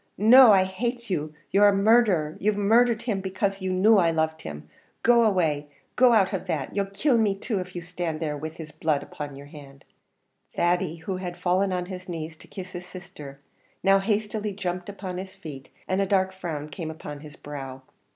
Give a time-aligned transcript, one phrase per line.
[0.17, 4.41] no; I hate you you're a murdherer; you've murdhered him because you knew I loved
[4.41, 4.67] him;
[5.03, 8.55] go away go out of that; you'll kill me too if you stand there with
[8.55, 9.85] his blood upon your hand!"
[10.55, 13.41] Thady, who had fallen on his knees to kiss his sister,
[13.83, 17.83] now hastily jumped upon his feet, and a dark frown came upon his brow.